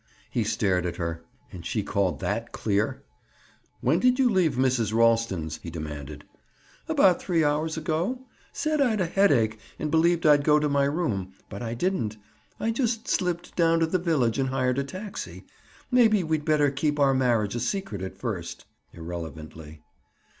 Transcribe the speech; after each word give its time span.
He 0.31 0.43
stared 0.43 0.87
at 0.87 0.95
her. 0.95 1.21
And 1.51 1.63
she 1.63 1.83
called 1.83 2.21
that 2.21 2.51
clear? 2.51 3.03
"When 3.81 3.99
did 3.99 4.17
you 4.17 4.29
leave 4.29 4.55
Mrs. 4.55 4.91
Ralston's?" 4.91 5.57
he 5.61 5.69
demanded. 5.69 6.25
"About 6.89 7.21
three 7.21 7.43
hours 7.43 7.77
ago. 7.77 8.19
Said 8.51 8.81
I'd 8.81 8.99
a 8.99 9.05
headache 9.05 9.59
and 9.77 9.91
believed 9.91 10.25
I'd 10.25 10.43
go 10.43 10.57
to 10.57 10.67
my 10.67 10.85
room. 10.85 11.33
But 11.51 11.61
I 11.61 11.75
didn't. 11.75 12.17
I 12.59 12.71
just 12.71 13.07
slipped 13.07 13.55
down 13.55 13.79
to 13.81 13.85
the 13.85 13.99
village 13.99 14.39
and 14.39 14.49
hired 14.49 14.79
a 14.79 14.83
taxi. 14.83 15.45
Maybe 15.91 16.23
we'd 16.23 16.45
better 16.45 16.71
keep 16.71 16.99
our 16.99 17.13
marriage 17.13 17.53
a 17.53 17.59
secret, 17.59 18.01
at 18.01 18.17
first." 18.17 18.65
Irrelevantly. 18.93 19.83